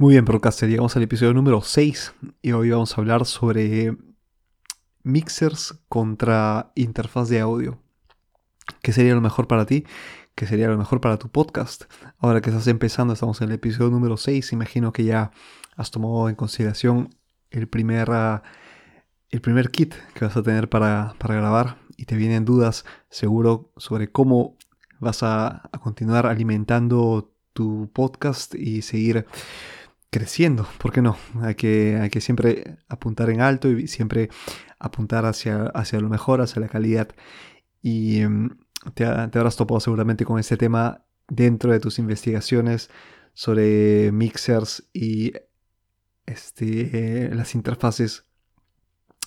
[0.00, 3.96] Muy bien, Procaster, llegamos al episodio número 6 y hoy vamos a hablar sobre
[5.02, 7.82] mixers contra interfaz de audio.
[8.80, 9.84] ¿Qué sería lo mejor para ti?
[10.36, 11.86] ¿Qué sería lo mejor para tu podcast?
[12.18, 15.32] Ahora que estás empezando, estamos en el episodio número 6, imagino que ya
[15.76, 17.10] has tomado en consideración
[17.50, 18.44] el primer, ah,
[19.30, 24.12] el primer kit que vas a tener para, grabar y te vienen dudas seguro sobre
[24.12, 24.56] cómo
[25.00, 29.26] vas a, a continuar alimentando tu podcast y seguir
[30.10, 31.16] creciendo, ¿por qué no?
[31.42, 34.30] Hay que, hay que siempre apuntar en alto y siempre
[34.78, 37.08] apuntar hacia, hacia lo mejor, hacia la calidad.
[37.82, 38.50] Y em,
[38.94, 42.90] te, te, habrás topado seguramente con este tema dentro de tus investigaciones
[43.34, 45.32] sobre mixers y
[46.26, 48.24] este, las interfaces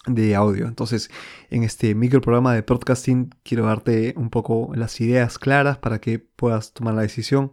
[0.07, 0.67] de audio.
[0.67, 1.09] Entonces,
[1.49, 6.73] en este microprograma de podcasting quiero darte un poco las ideas claras para que puedas
[6.73, 7.51] tomar la decisión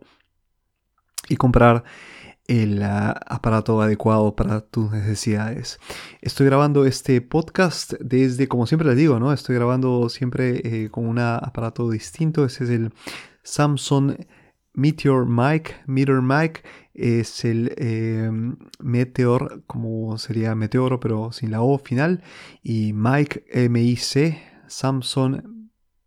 [1.28, 1.84] y comprar
[2.48, 5.78] el ah, aparato adecuado para tus necesidades.
[6.20, 9.32] Estoy grabando este podcast desde, como siempre les digo, ¿no?
[9.32, 12.44] Estoy grabando siempre eh, con un aparato distinto.
[12.44, 12.92] Ese es el
[13.42, 14.16] Samsung
[14.72, 15.76] Meteor Mic.
[15.86, 16.64] Meteor Mic
[16.94, 22.22] es el em, Meteor, como sería Meteoro, pero sin la O final.
[22.62, 25.42] Y Mic, M-I-C, Samsung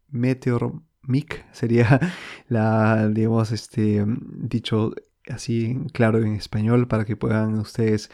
[0.10, 0.74] Meteor
[1.04, 2.00] Mic sería
[2.48, 4.92] la, digamos, este dicho
[5.30, 8.10] así claro en español para que puedan ustedes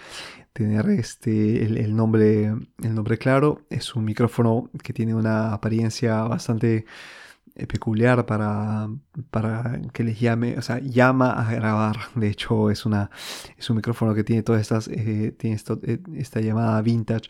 [0.53, 6.85] tener este el, nombre el nombre claro es un micrófono que tiene una apariencia bastante
[7.59, 8.87] eh, peculiar para,
[9.31, 11.97] para que les llame, o sea, llama a grabar.
[12.15, 13.09] De hecho, es una
[13.57, 17.29] es un micrófono que tiene todas estas, eh, tiene eh, esta llamada vintage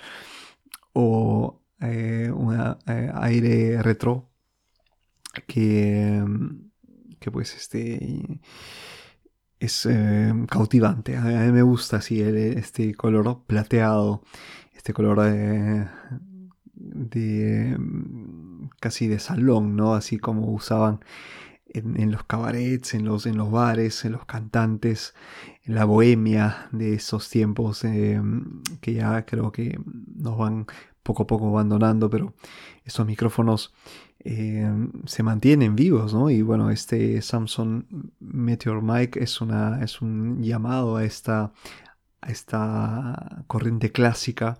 [0.93, 2.75] o un
[3.15, 4.29] aire retro
[5.47, 6.23] que,
[7.19, 8.41] que pues este
[9.59, 11.17] es eh, cautivante.
[11.17, 14.21] A mí me gusta así este color plateado,
[14.75, 15.87] este color de,
[16.73, 17.77] de,
[18.79, 19.95] casi de salón, ¿no?
[19.95, 20.99] Así como usaban
[21.73, 25.13] en, los cabarets, en los, en los bares, en los cantantes,
[25.63, 28.21] en la bohemia de esos tiempos eh,
[28.81, 29.79] que ya creo que
[30.15, 30.65] nos van
[31.03, 32.33] poco a poco abandonando, pero
[32.83, 33.73] esos micrófonos
[34.23, 34.69] eh,
[35.05, 36.29] se mantienen vivos, ¿no?
[36.29, 37.83] Y bueno, este Samsung
[38.19, 41.53] Meteor Mic es, una, es un llamado a esta,
[42.21, 44.57] a esta corriente clásica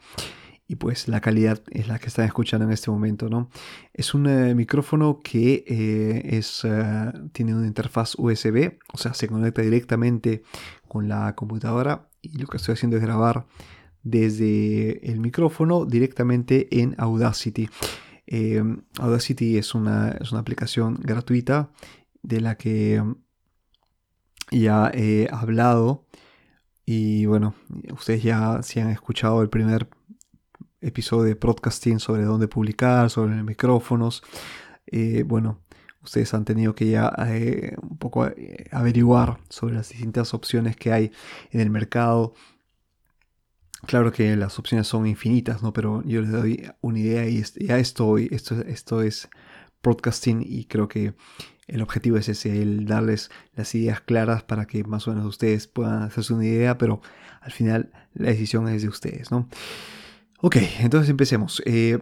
[0.67, 3.50] y pues la calidad es la que están escuchando en este momento, ¿no?
[3.94, 6.66] Es un eh, micrófono que eh, es,
[7.31, 10.44] tiene una interfaz USB, o sea, se conecta directamente
[10.88, 13.46] con la computadora y lo que estoy haciendo es grabar
[14.03, 17.69] desde el micrófono directamente en Audacity.
[18.28, 18.62] Eh,
[19.00, 21.72] Audacity es una, es una aplicación gratuita
[22.22, 23.02] de la que
[24.52, 26.06] ya he hablado
[26.86, 27.56] y bueno,
[27.92, 29.90] ustedes ya si han escuchado el primer
[30.82, 34.24] episodio de podcasting sobre dónde publicar, sobre los micrófonos,
[34.88, 35.59] eh, bueno,
[36.04, 38.30] ustedes han tenido que ya eh, un poco
[38.72, 41.12] averiguar sobre las distintas opciones que hay
[41.52, 42.34] en el mercado
[43.86, 45.72] Claro que las opciones son infinitas, ¿no?
[45.74, 49.30] Pero yo les doy una idea y ya estoy, esto, esto es
[49.82, 51.14] podcasting y creo que
[51.68, 55.68] el objetivo es ese, el darles las ideas claras para que más o menos ustedes
[55.68, 57.02] puedan hacerse una idea, pero
[57.42, 59.48] al final la decisión es de ustedes, ¿no?
[60.40, 61.62] Ok, entonces empecemos.
[61.66, 62.00] Eh,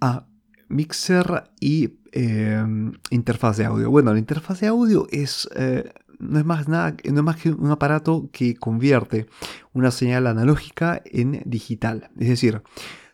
[0.00, 0.26] ah,
[0.68, 2.64] mixer y eh,
[3.10, 3.90] interfaz de audio.
[3.90, 5.48] Bueno, la interfaz de audio es...
[5.54, 9.26] Eh, no es más nada, no es más que un aparato que convierte
[9.72, 12.10] una señal analógica en digital.
[12.18, 12.62] Es decir,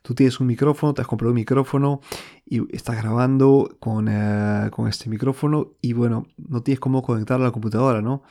[0.03, 2.01] tú tienes un micrófono, te has comprado un micrófono
[2.45, 7.53] y estás grabando con, eh, este micrófono y bueno, no tienes cómo conectar a la
[7.53, 8.23] computadora, ¿no?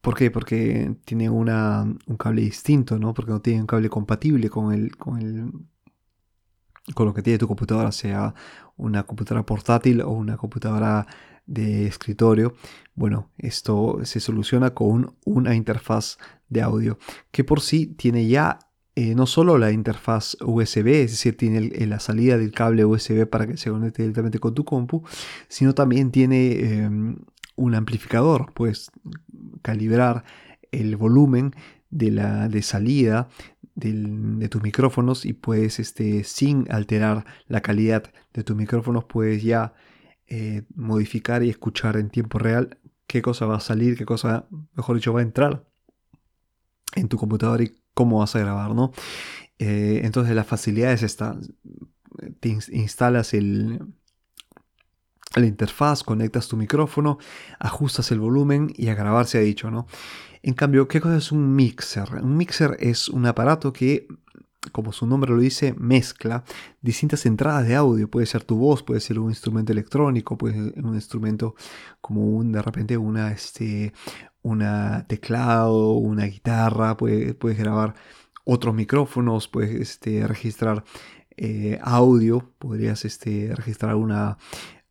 [0.00, 0.30] ¿Por qué?
[0.30, 3.12] Porque tiene una, un cable distinto, ¿no?
[3.12, 5.52] Porque no tiene un cable compatible con el, con el
[6.94, 8.34] con lo que tiene tu computadora, sea
[8.76, 11.06] una computadora portátil o una computadora
[11.50, 12.54] de escritorio,
[12.94, 16.16] bueno, esto se soluciona con una interfaz
[16.48, 16.98] de audio
[17.32, 18.60] que por sí tiene ya
[18.94, 23.46] eh, no solo la interfaz USB, es decir, tiene la salida del cable USB para
[23.46, 25.02] que se conecte directamente con tu compu,
[25.48, 27.16] sino también tiene em,
[27.56, 28.90] un amplificador, puedes
[29.62, 30.24] calibrar
[30.70, 31.54] el volumen
[31.90, 33.28] de la de salida
[33.74, 39.72] de tus micrófonos y puedes, este, sin alterar la calidad de tus micrófonos, puedes ya
[40.30, 42.78] eh, modificar y escuchar en tiempo real
[43.08, 45.66] qué cosa va a salir, qué cosa, mejor dicho, va a entrar
[46.94, 48.92] en tu computadora y cómo vas a grabar, ¿no?
[49.58, 51.36] Eh, entonces la facilidad es esta.
[52.38, 53.80] Te instalas el,
[55.34, 57.18] la interfaz, conectas tu micrófono,
[57.58, 59.86] ajustas el volumen y a grabar se ha dicho, ¿no?
[60.42, 62.14] En cambio, ¿qué cosa es un mixer?
[62.22, 64.06] Un mixer es un aparato que,
[64.72, 66.44] como su nombre lo dice, mezcla
[66.80, 68.10] distintas entradas de audio.
[68.10, 71.54] Puede ser tu voz, puede ser un instrumento electrónico, puede ser un instrumento
[72.00, 73.92] como un, de repente, una, este,
[74.42, 77.94] una teclado, una guitarra, puedes, grabar
[78.44, 80.84] otros micrófonos, puedes este, registrar
[81.36, 84.38] eh, audio, podrías este, registrar una,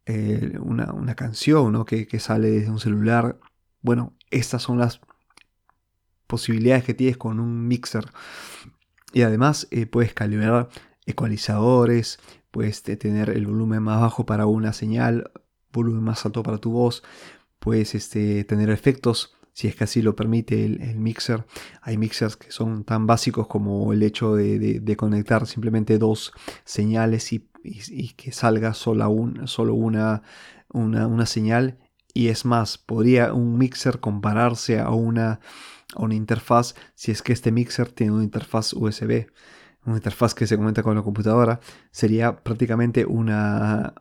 [0.06, 3.39] eh, una, canción que, sale desde un celular.
[3.81, 5.01] Bueno, estas son las
[6.27, 8.06] posibilidades que tienes con un mixer.
[9.14, 10.70] Y además eh, puedes calibrar
[11.06, 12.20] ecualizadores,
[12.52, 15.32] puedes tener el volumen más bajo para una señal,
[15.72, 17.04] volumen más alto para tu voz,
[17.60, 21.46] puedes este, tener efectos si es que así lo permite el, mixer.
[21.82, 26.32] Hay mixers que son tan básicos como el hecho de, conectar simplemente dos
[26.64, 27.46] señales y,
[28.16, 30.22] que salga sola un, solo una,
[30.70, 31.78] una, señal.
[32.19, 35.39] Y es más, podría un mixer compararse a una,
[35.95, 39.27] una interfaz si es que este mixer tiene una interfaz USB.
[39.86, 41.62] Una interfaz que se conecta con la computadora.
[41.92, 43.94] Sería prácticamente una,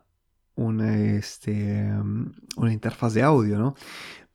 [0.55, 1.93] una, este,
[2.57, 3.75] una interfaz de audio, ¿no?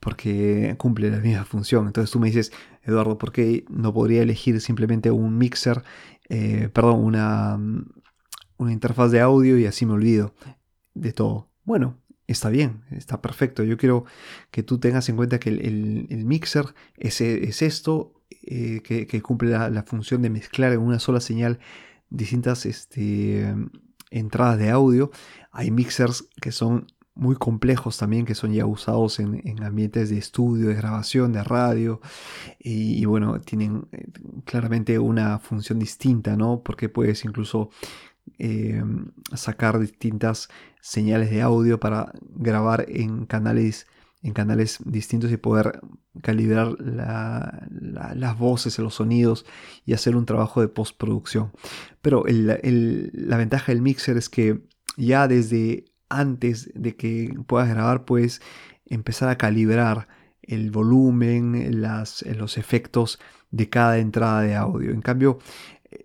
[0.00, 1.86] porque cumple la misma función.
[1.86, 2.52] Entonces tú me dices,
[2.84, 5.82] Eduardo, ¿por qué no podría elegir simplemente un mixer,
[6.30, 7.60] eh, perdón, una,
[8.56, 10.34] una interfaz de audio y así me olvido
[10.94, 11.50] de todo?
[11.64, 13.62] Bueno, está bien, está perfecto.
[13.64, 14.04] Yo quiero
[14.50, 18.12] que tú tengas en cuenta que el, mixer es, esto,
[18.42, 21.58] eh, que, cumple la, función de mezclar en una sola señal
[22.10, 23.54] distintas este,
[24.10, 25.10] entradas de audio.
[25.52, 30.68] Hay mixers que son muy complejos también que son ya usados en, ambientes de estudio,
[30.68, 32.00] de grabación, de radio
[32.58, 34.06] y, bueno, tienen eh,
[34.44, 36.62] claramente una función distinta, ¿no?
[36.64, 37.70] Porque puedes incluso
[38.38, 38.82] eh,
[39.34, 40.48] sacar distintas
[40.80, 43.86] señales de audio para grabar en canales
[44.24, 45.80] en canales distintos y poder
[46.22, 49.44] calibrar las voces, los sonidos
[49.84, 51.52] y hacer un trabajo de postproducción.
[52.00, 54.62] Pero la ventaja del mixer es que
[54.96, 58.40] ya desde antes de que puedas grabar, puedes
[58.86, 60.08] empezar a calibrar
[60.40, 63.18] el volumen, las, los efectos
[63.50, 64.90] de cada entrada de audio.
[64.90, 65.38] En cambio,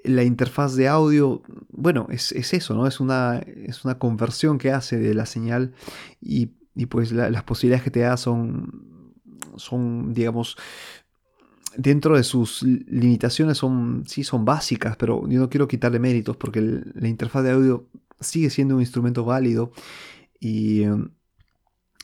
[0.03, 2.87] la interfaz de audio, bueno, es, eso, ¿no?
[2.87, 5.73] Es una, es una conversión que hace de la señal
[6.21, 6.51] y,
[6.89, 9.13] pues las posibilidades que te da son,
[9.57, 10.57] son, digamos,
[11.75, 16.61] dentro de sus limitaciones son, sí, son básicas, pero yo no quiero quitarle méritos porque
[16.61, 17.87] la interfaz de audio
[18.19, 19.71] sigue siendo un instrumento válido
[20.39, 20.83] y,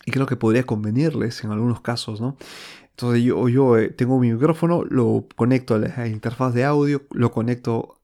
[0.05, 2.37] creo que podría convenirles en algunos casos, ¿no?
[2.95, 7.99] Entonces yo, eh, tengo mi micrófono, lo conecto a la interfaz de audio, lo conecto,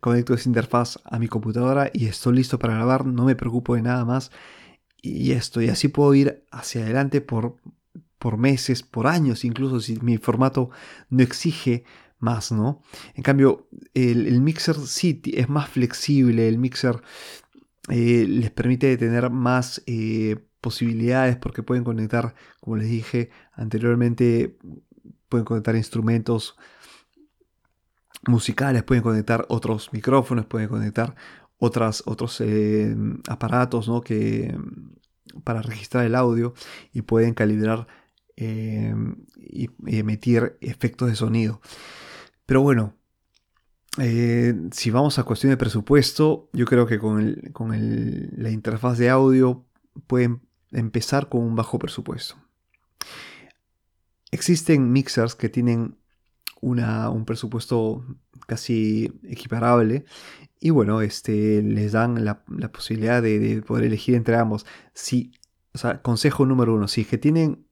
[0.00, 3.80] conecto esa interfaz a mi computadora y estoy listo para grabar, no me preocupo de
[3.80, 4.30] nada más
[5.00, 7.56] y esto, y así puedo ir hacia adelante por,
[8.18, 10.68] por meses, por años, incluso si mi formato
[11.08, 11.84] no exige
[12.18, 12.82] más, ¿no?
[13.14, 17.02] En cambio, el, el mixer sí es más flexible, el mixer
[17.88, 24.56] eh, les permite tener más eh, posibilidades porque pueden conectar, como les dije anteriormente,
[25.28, 26.56] pueden conectar instrumentos
[28.26, 31.14] musicales, pueden conectar otros micrófonos, pueden conectar
[31.58, 32.96] otras, otros eh,
[33.28, 34.00] aparatos ¿no?
[34.00, 34.56] que,
[35.44, 36.54] para registrar el audio
[36.94, 37.86] y pueden calibrar
[38.36, 41.60] y emitir efectos de sonido.
[42.46, 42.94] Pero bueno,
[43.98, 47.36] eh, si vamos a cuestión de presupuesto, yo creo que con,
[48.36, 49.64] la interfaz de audio
[50.06, 50.42] pueden
[50.74, 52.36] empezar con un bajo presupuesto.
[54.30, 55.96] Existen mixers que tienen
[56.60, 58.04] un presupuesto
[58.46, 60.06] casi equiparable
[60.60, 64.64] y bueno, este, les dan la, posibilidad de, poder elegir entre ambos.
[64.94, 65.32] Si,
[65.74, 67.66] o sea, consejo número uno, si es que tienen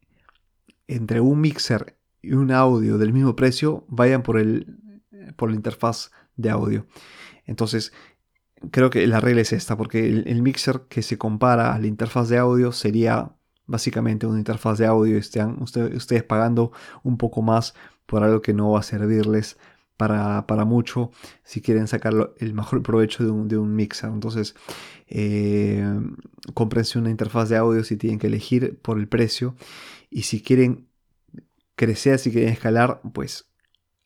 [0.89, 4.79] entre un mixer y un audio del mismo precio, vayan por el
[5.37, 6.87] por la interfaz de audio.
[7.47, 7.93] Entonces,
[8.71, 12.29] creo que la regla es esta, porque el, mixer que se compara a la interfaz
[12.29, 13.33] de audio sería
[13.67, 15.19] básicamente una interfaz de audio.
[15.19, 17.75] Están ustedes pagando un poco más
[18.07, 19.59] por algo que no va a servirles
[19.97, 21.11] para, mucho
[21.45, 24.11] si quieren sacar el mejor provecho de un, mixer.
[24.11, 24.55] Entonces,
[25.09, 25.85] eh,
[26.55, 29.55] cómprense una interfaz de audio si tienen que elegir por el precio.
[30.11, 30.89] Y si quieren
[31.77, 33.49] crecer, si quieren escalar, pues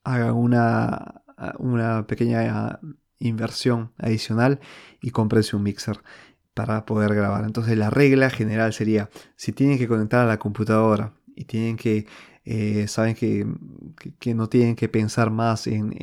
[0.04, 1.22] hagan una,
[1.58, 2.78] una pequeña
[3.18, 4.60] inversión adicional
[5.00, 6.00] y comprense un mixer
[6.54, 7.44] para poder grabar.
[7.44, 12.06] Entonces la regla general sería, si tienen que conectar a la computadora y tienen que,
[12.44, 13.46] eh, saben que,
[14.18, 15.94] que, no tienen que pensar más en,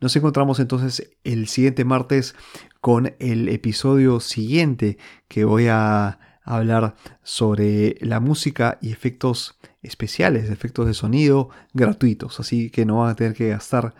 [0.00, 2.34] Nos encontramos entonces el siguiente martes
[2.80, 4.98] con el episodio siguiente
[5.28, 12.40] que voy a hablar sobre la música y efectos especiales, efectos de sonido gratuitos.
[12.40, 13.94] Así que no van a tener que gastar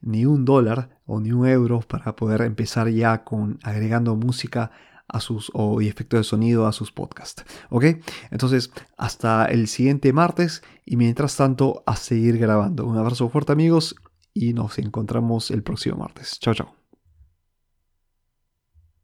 [0.00, 4.70] ni un dólar o ni un euro para poder empezar ya con agregando música
[5.12, 7.44] a sus o, y efectos de sonido a sus podcasts.
[7.68, 7.84] ¿Ok?
[8.30, 12.86] Entonces, hasta el siguiente martes y mientras tanto a seguir grabando.
[12.86, 13.96] Un abrazo fuerte amigos
[14.34, 16.38] y nos encontramos el próximo martes.
[16.40, 16.79] Chao, chao.